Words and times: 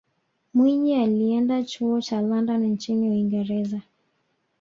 mwinyi 0.53 0.95
alienda 1.03 1.63
chuo 1.63 2.01
cha 2.01 2.21
london 2.21 2.63
nchini 2.67 3.09
uingereza 3.09 3.81